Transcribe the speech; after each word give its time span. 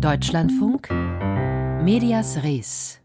Deutschlandfunk 0.00 0.90
Medias 1.82 2.44
Res 2.44 3.00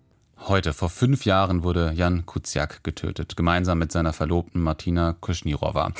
Heute, 0.47 0.73
vor 0.73 0.89
fünf 0.89 1.25
Jahren, 1.25 1.63
wurde 1.63 1.93
Jan 1.95 2.25
Kuciak 2.25 2.83
getötet, 2.83 3.37
gemeinsam 3.37 3.79
mit 3.79 3.91
seiner 3.91 4.11
Verlobten 4.13 4.61
Martina 4.61 5.15
Kuschnirova. 5.19 5.93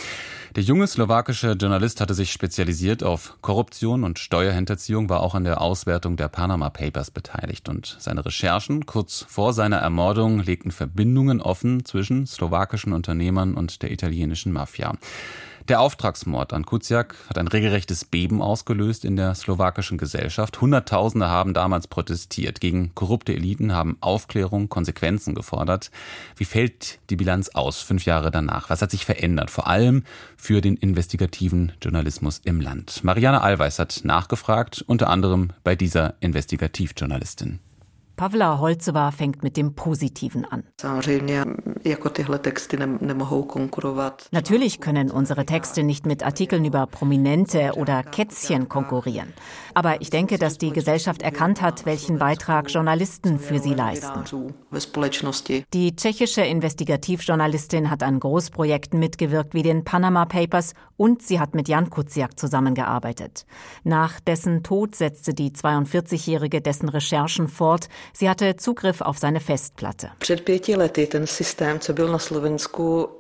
Der 0.56 0.64
junge 0.64 0.86
slowakische 0.86 1.54
Journalist 1.54 2.02
hatte 2.02 2.14
sich 2.14 2.32
spezialisiert 2.32 3.04
auf 3.04 3.38
Korruption 3.42 4.04
und 4.04 4.20
Steuerhinterziehung, 4.20 5.08
war 5.08 5.22
auch 5.22 5.34
an 5.34 5.46
der 5.46 5.62
Auswertung 5.62 6.18
der 6.18 6.28
Panama 6.28 6.70
Papers 6.70 7.10
beteiligt. 7.10 7.70
Und 7.70 7.96
seine 8.00 8.26
Recherchen 8.26 8.86
kurz 8.86 9.26
vor 9.28 9.54
seiner 9.54 9.78
Ermordung 9.78 10.42
legten 10.42 10.72
Verbindungen 10.72 11.42
offen 11.42 11.86
zwischen 11.86 12.28
slowakischen 12.28 12.92
Unternehmern 12.92 13.56
und 13.56 13.82
der 13.82 13.92
italienischen 13.92 14.52
Mafia. 14.52 14.94
Der 15.70 15.80
Auftragsmord 15.80 16.52
an 16.52 16.66
Kuciak 16.66 17.16
hat 17.30 17.38
ein 17.38 17.48
regelrechtes 17.48 18.04
Beben 18.04 18.42
ausgelöst 18.42 19.06
in 19.06 19.16
der 19.16 19.34
slowakischen 19.34 19.98
Gesellschaft. 19.98 20.60
Hunderttausende 20.60 21.30
haben 21.30 21.54
damals 21.54 21.88
protestiert. 21.88 22.60
Gegen 22.60 22.94
korrupte 22.96 23.34
Eliten 23.34 23.72
haben 23.72 23.96
Aufklärung, 24.02 24.68
Konsequenzen 24.68 25.36
gefordert. 25.36 25.90
Wie 26.36 26.44
fällt 26.44 27.00
die 27.10 27.16
Bilanz 27.16 27.48
aus, 27.50 27.82
fünf 27.82 28.04
Jahre 28.04 28.30
danach? 28.30 28.70
Was 28.70 28.82
hat 28.82 28.92
sich 28.92 29.06
verändert? 29.06 29.52
Vor 29.52 29.68
allem 29.68 30.04
für 30.36 30.60
den 30.60 30.76
investigativen 30.76 31.72
Journalismus 31.82 32.42
im 32.44 32.60
Land. 32.60 33.02
Marianne 33.06 33.42
Allweis 33.42 33.80
hat 33.80 34.02
nachgefragt, 34.04 34.84
unter 34.86 35.10
anderem 35.10 35.52
bei 35.64 35.78
dieser 35.78 36.16
Investigativjournalistin. 36.20 37.60
Pavla 38.16 38.60
Holzeva 38.60 39.12
fängt 39.12 39.44
mit 39.44 39.58
dem 39.58 39.74
Positiven 39.76 40.46
an. 40.46 40.64
Natürlich 44.32 44.80
können 44.80 45.12
unsere 45.12 45.46
Texte 45.46 45.84
nicht 45.84 46.06
mit 46.06 46.24
Artikeln 46.24 46.66
über 46.66 46.86
Prominente 46.86 47.74
oder 47.76 48.04
Kätzchen 48.04 48.70
konkurrieren. 48.70 49.34
Aber 49.74 50.02
ich 50.02 50.12
denke, 50.12 50.38
dass 50.38 50.60
die 50.60 50.72
Gesellschaft 50.72 51.24
erkannt 51.24 51.62
hat, 51.62 51.86
welchen 51.86 52.20
Beitrag 52.20 52.70
Journalisten 52.70 53.40
für 53.40 53.60
sie 53.60 53.74
leisten. 53.74 54.24
Die 55.74 55.96
tschechische 55.96 56.42
Investigativjournalistin 56.42 57.90
hat 57.90 58.04
an 58.04 58.20
Großprojekten 58.20 59.00
mitgewirkt 59.00 59.54
wie 59.54 59.64
den 59.64 59.84
Panama 59.84 60.26
Papers 60.26 60.74
und 60.98 61.24
sie 61.24 61.40
hat 61.40 61.56
mit 61.56 61.68
Jan 61.68 61.90
Kuciak 61.90 62.40
zusammengearbeitet. 62.40 63.46
Nach 63.84 64.20
dessen 64.20 64.64
Tod 64.64 64.96
setzte 64.96 65.34
die 65.34 65.52
42-Jährige 65.52 66.62
dessen 66.62 66.90
Recherchen 66.90 67.48
fort, 67.48 67.90
Sie 68.12 68.30
hatte 68.30 68.56
Zugriff 68.58 69.02
auf 69.02 69.18
seine 69.18 69.40
Festplatte. 69.40 70.12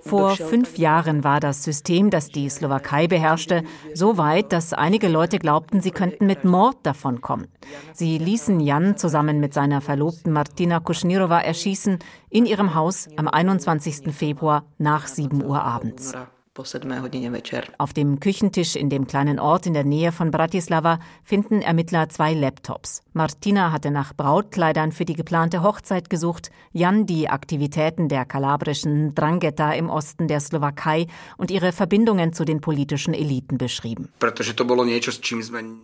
Vor 0.02 0.36
fünf 0.36 0.78
Jahren 0.78 1.24
war 1.24 1.40
das 1.40 1.64
System, 1.64 2.10
das 2.10 2.30
die 2.30 2.50
Slowakei 2.50 3.08
beherrschte, 3.08 3.64
so 3.94 4.18
weit, 4.18 4.52
dass 4.52 4.74
einige 4.74 5.08
Leute 5.08 5.40
glaubten, 5.40 5.82
sie 5.82 5.92
könnten 5.92 6.26
mit 6.26 6.44
Mord 6.44 6.78
davonkommen. 6.84 7.48
Sie 7.94 8.18
ließen 8.18 8.60
Jan 8.60 8.98
zusammen 8.98 9.40
mit 9.40 9.54
seiner 9.54 9.82
Verlobten 9.82 10.34
Martina 10.34 10.80
Kuschnirova 10.80 11.40
erschießen 11.40 12.00
in 12.30 12.46
ihrem 12.46 12.76
Haus 12.76 13.08
am 13.16 13.28
21. 13.28 14.14
Februar 14.14 14.66
nach 14.78 15.08
7 15.08 15.44
Uhr 15.44 15.62
abends. 15.62 16.14
Auf 16.56 17.94
dem 17.94 18.20
Küchentisch 18.20 18.76
in 18.76 18.90
dem 18.92 19.08
kleinen 19.08 19.40
Ort 19.40 19.66
in 19.66 19.74
der 19.74 19.84
Nähe 19.84 20.12
von 20.12 20.30
Bratislava 20.30 21.00
finden 21.24 21.64
Ermittler 21.64 22.10
zwei 22.10 22.36
Laptops. 22.36 23.02
Martina 23.14 23.72
hatte 23.72 23.90
nach 23.90 24.14
Brautkleidern 24.14 24.92
für 24.92 25.04
die 25.04 25.16
geplante 25.16 25.64
Hochzeit 25.64 26.12
gesucht, 26.12 26.52
Jan 26.72 27.08
die 27.08 27.28
Aktivitäten 27.28 28.08
der 28.08 28.26
kalabrischen 28.26 29.16
Drangheta 29.16 29.72
im 29.72 29.90
Osten 29.90 30.28
der 30.28 30.42
Slowakei 30.42 31.08
und 31.38 31.50
ihre 31.50 31.72
Verbindungen 31.72 32.34
zu 32.34 32.46
den 32.46 32.62
politischen 32.62 33.16
Eliten 33.16 33.58
beschrieben. 33.58 34.10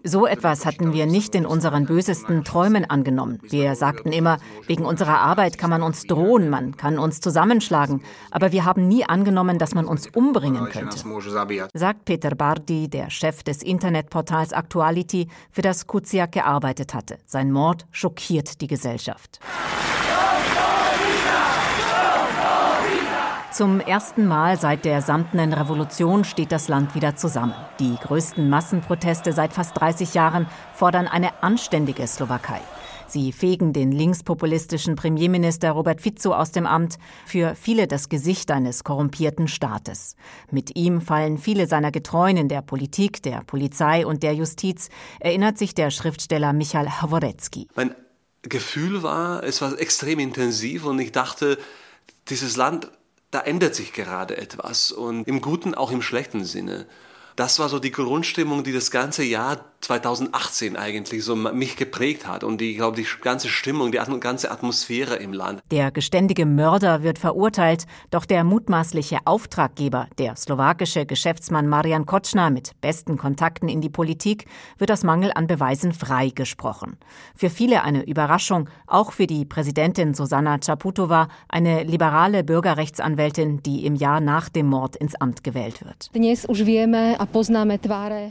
So 0.04 0.28
etwas 0.28 0.66
hatten 0.68 0.94
wir 0.94 1.06
nicht 1.08 1.34
in 1.34 1.48
unseren 1.48 1.88
bösesten 1.88 2.44
Träumen 2.44 2.88
angenommen. 2.88 3.40
Wir 3.42 3.74
sagten 3.74 4.12
immer, 4.12 4.38
wegen 4.68 4.86
unserer 4.86 5.18
Arbeit 5.18 5.58
kann 5.58 5.72
man 5.72 5.82
uns 5.82 6.04
drohen, 6.04 6.52
man 6.52 6.78
kann 6.78 7.00
uns 7.00 7.22
zusammenschlagen, 7.22 8.04
aber 8.30 8.52
wir 8.52 8.66
haben 8.66 8.88
nie 8.88 9.04
angenommen, 9.04 9.58
dass 9.58 9.74
man 9.74 9.86
uns 9.86 10.08
umbringen 10.14 10.59
bringen 10.66 10.90
könnte, 10.90 11.70
sagt 11.74 12.06
Peter 12.06 12.36
Bardi, 12.36 12.90
der 12.90 13.10
Chef 13.10 13.44
des 13.44 13.64
Internetportals 13.64 14.52
Actuality, 14.52 15.28
für 15.52 15.62
das 15.62 15.88
Kuciak 15.88 16.32
gearbeitet 16.32 16.94
hatte. 16.94 17.18
Sein 17.26 17.52
Mord 17.52 17.86
schockiert 17.92 18.62
die 18.62 18.68
Gesellschaft. 18.68 19.40
Zum 23.52 23.82
ersten 23.82 24.26
Mal 24.26 24.58
seit 24.58 24.86
der 24.86 25.02
samtenen 25.02 25.52
Revolution 25.52 26.24
steht 26.24 26.52
das 26.52 26.70
Land 26.70 26.96
wieder 26.96 27.16
zusammen. 27.16 27.54
Die 27.80 27.96
größten 27.96 28.50
Massenproteste 28.50 29.34
seit 29.34 29.52
fast 29.54 29.78
30 29.78 30.14
Jahren 30.14 30.48
fordern 30.74 31.08
eine 31.08 31.44
anständige 31.44 32.08
Slowakei. 32.08 32.62
Sie 33.12 33.32
fegen 33.32 33.74
den 33.74 33.92
linkspopulistischen 33.92 34.96
Premierminister 34.96 35.72
Robert 35.72 36.02
Fico 36.02 36.34
aus 36.34 36.52
dem 36.52 36.66
Amt, 36.66 36.98
für 37.26 37.56
viele 37.56 37.88
das 37.88 38.10
Gesicht 38.10 38.52
eines 38.52 38.84
korrumpierten 38.84 39.48
Staates. 39.48 40.16
Mit 40.52 40.76
ihm 40.76 41.02
fallen 41.02 41.38
viele 41.38 41.68
seiner 41.68 41.92
Getreuen 41.92 42.38
in 42.38 42.50
der 42.50 42.62
Politik, 42.62 43.24
der 43.24 43.44
Polizei 43.44 44.06
und 44.06 44.22
der 44.22 44.34
Justiz, 44.36 44.90
erinnert 45.20 45.58
sich 45.58 45.74
der 45.74 45.90
Schriftsteller 45.90 46.54
Michal 46.54 47.02
Haworecki. 47.02 47.68
Mein 47.76 47.96
Gefühl 48.44 49.04
war, 49.04 49.44
es 49.44 49.62
war 49.62 49.78
extrem 49.80 50.20
intensiv 50.20 50.86
und 50.86 51.00
ich 51.00 51.12
dachte, 51.12 51.58
dieses 52.30 52.56
Land, 52.56 52.92
da 53.32 53.42
ändert 53.42 53.76
sich 53.76 53.94
gerade 53.94 54.38
etwas 54.38 54.92
und 54.92 55.28
im 55.28 55.42
guten, 55.42 55.76
auch 55.76 55.92
im 55.92 56.02
schlechten 56.02 56.46
Sinne. 56.46 56.86
Das 57.40 57.58
war 57.58 57.70
so 57.70 57.80
die 57.80 57.92
Grundstimmung, 57.92 58.66
die 58.66 58.74
das 58.74 58.92
ganze 58.92 59.24
Jahr 59.24 59.60
2018 59.80 60.76
eigentlich 60.76 61.24
so 61.24 61.38
mich 61.38 61.78
geprägt 61.78 62.28
hat 62.28 62.44
und 62.44 62.60
die, 62.60 62.76
glaube 62.76 62.98
die 62.98 63.08
ganze 63.22 63.48
Stimmung, 63.48 63.94
die 63.94 64.00
ganze 64.20 64.52
Atmosphäre 64.52 65.16
im 65.16 65.32
Land. 65.32 65.62
Der 65.72 65.90
geständige 65.92 66.46
Mörder 66.46 67.02
wird 67.02 67.18
verurteilt, 67.18 67.86
doch 68.12 68.26
der 68.26 68.44
mutmaßliche 68.44 69.20
Auftraggeber, 69.24 70.08
der 70.18 70.36
slowakische 70.36 71.06
Geschäftsmann 71.06 71.70
Marian 71.70 72.06
Kotschner 72.06 72.50
mit 72.50 72.72
besten 72.82 73.18
Kontakten 73.18 73.70
in 73.70 73.80
die 73.80 73.90
Politik, 73.90 74.46
wird 74.78 74.92
aus 74.92 75.04
Mangel 75.06 75.32
an 75.34 75.48
Beweisen 75.48 75.94
freigesprochen. 75.94 76.98
Für 77.36 77.50
viele 77.50 77.84
eine 77.84 78.06
Überraschung, 78.06 78.70
auch 78.86 79.14
für 79.14 79.28
die 79.28 79.46
Präsidentin 79.46 80.14
Susanna 80.14 80.58
Czaputova, 80.58 81.30
eine 81.48 81.84
liberale 81.84 82.44
Bürgerrechtsanwältin, 82.44 83.64
die 83.64 83.86
im 83.86 83.96
Jahr 83.96 84.20
nach 84.20 84.50
dem 84.50 84.66
Mord 84.66 84.98
ins 84.98 85.16
Amt 85.16 85.46
gewählt 85.46 85.86
wird. 85.86 86.10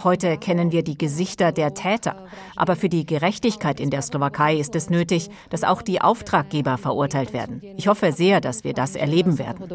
Heute 0.02 0.38
kennen 0.38 0.72
wir 0.72 0.82
die 0.82 0.98
Gesichter 0.98 1.52
der 1.52 1.74
Täter. 1.74 2.26
Aber 2.56 2.74
für 2.74 2.88
die 2.88 3.06
Gerechtigkeit 3.06 3.78
in 3.78 3.90
der 3.90 4.02
Slowakei 4.02 4.56
ist 4.56 4.74
es 4.74 4.90
nötig, 4.90 5.30
dass 5.50 5.62
auch 5.62 5.82
die 5.82 6.00
Auftraggeber 6.00 6.78
verurteilt 6.78 7.32
werden. 7.32 7.62
Ich 7.76 7.86
hoffe 7.86 8.12
sehr, 8.12 8.40
dass 8.40 8.64
wir 8.64 8.74
das 8.74 8.96
erleben 8.96 9.38
werden. 9.38 9.68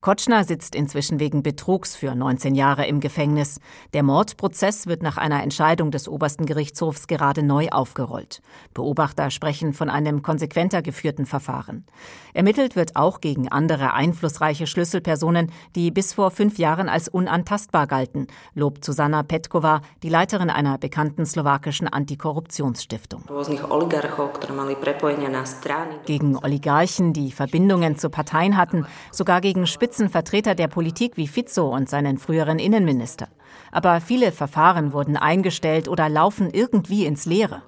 Kotschner 0.00 0.44
sitzt 0.44 0.76
inzwischen 0.76 1.18
wegen 1.18 1.42
Betrugs 1.42 1.96
für 1.96 2.14
19 2.14 2.54
Jahre 2.54 2.86
im 2.86 3.00
Gefängnis. 3.00 3.58
Der 3.94 4.04
Mordprozess 4.04 4.86
wird 4.86 5.02
nach 5.02 5.16
einer 5.16 5.42
Entscheidung 5.42 5.90
des 5.90 6.08
obersten 6.08 6.46
Gerichtshofs 6.46 7.08
gerade 7.08 7.42
neu 7.42 7.68
aufgerollt. 7.70 8.42
Beobachter 8.74 9.30
sprechen 9.30 9.72
von 9.72 9.90
einem 9.90 10.22
konsequenter 10.22 10.82
geführten 10.82 11.26
Verfahren. 11.26 11.84
Ermittelt 12.32 12.76
wird 12.76 12.96
auch 12.96 13.20
gegen 13.20 13.48
andere 13.48 13.92
einflussreiche 13.94 14.66
Schlüsselpersonen, 14.66 15.50
die 15.74 15.90
bis 15.90 16.12
vor 16.12 16.30
fünf 16.30 16.58
Jahren 16.58 16.88
als 16.88 17.08
unantastbar 17.08 17.86
galten, 17.86 18.28
lobt 18.54 18.84
Susanna 18.84 19.22
Petkova, 19.22 19.80
die 20.02 20.08
Leiterin 20.08 20.50
einer 20.50 20.78
bekannten 20.78 21.26
slowakischen 21.26 21.88
Antikorruptionsstiftung. 21.88 23.24
Gegen 26.06 26.36
Oligarchen, 26.36 27.12
die 27.12 27.32
Verbindungen 27.32 27.96
zu 27.96 28.10
Parteien 28.10 28.56
hatten, 28.56 28.86
sogar 29.10 29.40
gegen 29.40 29.66
Spitzenvertreter 29.66 30.54
der 30.54 30.68
Politik 30.68 31.16
wie 31.16 31.28
Fico 31.28 31.74
und 31.74 31.88
seinen 31.88 32.18
früheren 32.18 32.58
Innenminister. 32.58 33.28
Aber 33.70 34.00
viele 34.00 34.32
Verfahren 34.32 34.92
wurden 34.92 35.16
eingestellt 35.16 35.88
oder 35.88 36.08
laufen 36.08 36.50
irgendwie 36.50 37.06
ins 37.06 37.26
Leere. 37.26 37.62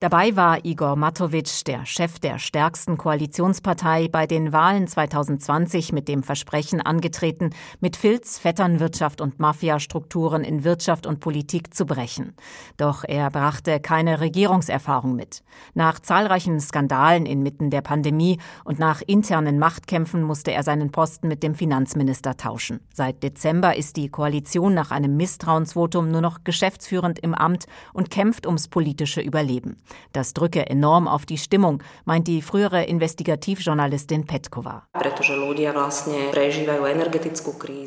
Dabei 0.00 0.36
war 0.36 0.64
Igor 0.64 0.96
Matovic, 0.96 1.64
der 1.64 1.86
Chef 1.86 2.18
der 2.18 2.38
stärksten 2.38 2.98
Koalitionspartei, 2.98 4.08
bei 4.08 4.26
den 4.26 4.52
Wahlen 4.52 4.86
2020 4.86 5.92
mit 5.92 6.08
dem 6.08 6.22
Versprechen 6.22 6.82
angetreten, 6.82 7.50
mit 7.80 7.96
Filz, 7.96 8.38
Vetternwirtschaft 8.38 9.22
und 9.22 9.38
Mafiastrukturen 9.38 10.44
in 10.44 10.62
Wirtschaft 10.62 11.06
und 11.06 11.20
Politik 11.20 11.74
zu 11.74 11.86
brechen. 11.86 12.34
Doch 12.76 13.02
er 13.02 13.30
brachte 13.30 13.80
keine 13.80 14.20
Regierungserfahrung 14.20 15.16
mit. 15.16 15.42
Nach 15.72 16.00
zahlreichen 16.00 16.60
Skandalen 16.60 17.24
inmitten 17.24 17.70
der 17.70 17.80
Pandemie 17.80 18.38
und 18.64 18.78
nach 18.78 19.00
internen 19.06 19.58
Machtkämpfen 19.58 20.22
musste 20.22 20.52
er 20.52 20.62
seinen 20.64 20.92
Posten 20.92 21.28
mit 21.28 21.42
dem 21.42 21.54
Finanzminister 21.54 22.36
tauschen. 22.36 22.80
Seit 22.92 23.22
Dezember 23.22 23.74
ist 23.74 23.96
die 23.96 24.10
Koalition 24.10 24.74
nach 24.74 24.90
einem 24.90 25.16
Misstrauensvotum 25.16 26.10
nur 26.10 26.20
noch 26.20 26.44
geschäftsführend 26.44 27.18
im 27.20 27.34
Amt 27.34 27.64
und 27.94 28.10
kämpft 28.10 28.46
ums 28.46 28.68
politische 28.68 28.97
politische 28.98 29.20
Überleben. 29.20 29.76
Das 30.12 30.34
drücke 30.34 30.68
enorm 30.68 31.06
auf 31.06 31.24
die 31.24 31.38
Stimmung, 31.38 31.82
meint 32.04 32.26
die 32.26 32.42
frühere 32.42 32.84
Investigativjournalistin 32.84 34.26
Petkova. 34.26 34.82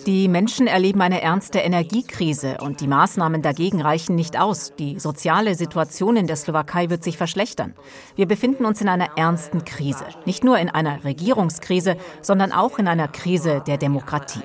Die 0.06 0.28
Menschen 0.30 0.68
erleben 0.68 1.02
eine 1.02 1.22
ernste 1.22 1.60
Energiekrise 1.60 2.58
und 2.62 2.80
die 2.80 2.88
Maßnahmen 2.88 3.42
dagegen 3.42 3.81
reichen 3.81 4.16
nicht 4.16 4.40
aus. 4.40 4.72
Die 4.80 5.00
soziale 5.00 5.56
Situation 5.56 6.16
in 6.16 6.28
der 6.28 6.38
Slowakei 6.38 6.90
wird 6.90 7.04
sich 7.04 7.18
verschlechtern. 7.18 7.74
Wir 8.16 8.28
befinden 8.28 8.63
uns 8.66 8.80
in 8.80 8.88
einer 8.88 9.18
ernsten 9.18 9.66
Krise. 9.66 10.06
Nicht 10.25 10.46
nur 10.46 10.58
in 10.60 10.69
einer 10.69 11.04
Regierungskrise, 11.04 11.98
sondern 12.22 12.54
auch 12.54 12.80
in 12.80 12.88
einer 12.88 13.10
Krise 13.10 13.62
der 13.68 13.78
Demokratie. 13.78 14.42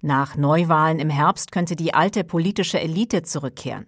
Nach 0.00 0.36
Neuwahlen 0.36 0.98
im 0.98 1.10
Herbst 1.10 1.52
könnte 1.52 1.76
die 1.76 1.92
alte 1.92 2.24
politische 2.24 2.80
Elite 2.80 3.22
zurückkehren. 3.22 3.86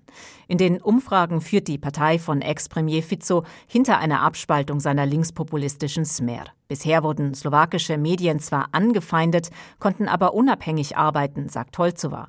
In 0.50 0.58
den 0.58 0.82
Umfragen 0.82 1.29
führt 1.38 1.68
die 1.68 1.78
Partei 1.78 2.18
von 2.18 2.42
Ex-Premier 2.42 3.02
Fico 3.04 3.44
hinter 3.68 3.98
einer 3.98 4.22
Abspaltung 4.22 4.80
seiner 4.80 5.06
linkspopulistischen 5.06 6.04
Smer. 6.04 6.46
Bisher 6.70 7.02
wurden 7.02 7.34
slowakische 7.34 7.98
Medien 7.98 8.38
zwar 8.38 8.68
angefeindet, 8.70 9.50
konnten 9.80 10.06
aber 10.06 10.34
unabhängig 10.34 10.96
arbeiten, 10.96 11.48
sagt 11.48 11.76
Holzowa. 11.78 12.28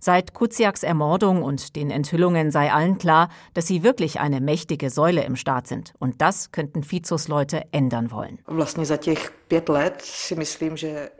Seit 0.00 0.34
Kuciaks 0.34 0.82
Ermordung 0.82 1.44
und 1.44 1.76
den 1.76 1.90
Enthüllungen 1.90 2.50
sei 2.50 2.72
allen 2.72 2.98
klar, 2.98 3.28
dass 3.54 3.68
sie 3.68 3.84
wirklich 3.84 4.18
eine 4.18 4.40
mächtige 4.40 4.90
Säule 4.90 5.22
im 5.24 5.36
Staat 5.36 5.68
sind. 5.68 5.92
Und 6.00 6.20
das 6.20 6.50
könnten 6.50 6.82
Fizos 6.82 7.28
Leute 7.28 7.62
ändern 7.70 8.10
wollen. 8.10 8.40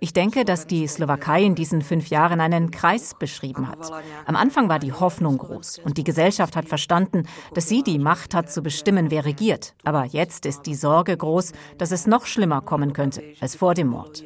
Ich 0.01 0.13
denke, 0.15 0.45
dass 0.45 0.67
die 0.67 0.87
Slowakei 0.89 1.43
in 1.45 1.55
diesen 1.55 1.83
fünf 1.83 2.09
Jahren 2.09 2.41
einen 2.41 2.73
Kreis 2.73 3.15
beschrieben 3.17 3.69
hat. 3.69 3.93
Am 4.27 4.35
Anfang 4.35 4.69
war 4.69 4.81
die 4.81 4.93
Hoffnung 4.93 5.39
groß 5.39 5.79
und 5.85 5.97
die 5.97 6.05
Gesellschaft 6.05 6.57
hat 6.57 6.67
verstanden, 6.67 7.29
dass 7.55 7.69
sie 7.69 7.85
die 7.85 8.01
Macht 8.01 8.35
hat 8.35 8.51
zu 8.51 8.63
bestimmen, 8.63 9.13
wer 9.13 9.25
regiert. 9.25 9.75
Aber 9.85 10.05
jetzt 10.07 10.45
ist 10.45 10.63
die 10.63 10.75
Sorge 10.75 11.17
groß, 11.17 11.53
dass 11.79 11.93
es 11.93 12.09
noch 12.09 12.27
schlimmer 12.27 12.62
kommen 12.65 12.93
könnte 12.93 13.23
als 13.41 13.57
vor 13.57 13.75
dem 13.75 13.89
Mord. 13.89 14.23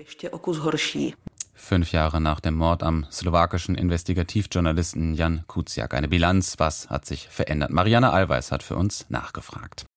Fünf 1.54 1.92
Jahre 1.92 2.20
nach 2.20 2.40
dem 2.40 2.54
Mord 2.54 2.82
am 2.82 3.06
slowakischen 3.10 3.74
Investigativjournalisten 3.76 5.14
Jan 5.14 5.44
Kuciak. 5.46 5.94
Eine 5.94 6.06
Bilanz, 6.06 6.56
was 6.58 6.90
hat 6.90 7.06
sich 7.06 7.28
verändert? 7.28 7.70
Marianne 7.70 8.12
Allweis 8.12 8.52
hat 8.52 8.62
für 8.62 8.76
uns 8.76 9.06
nachgefragt. 9.08 9.86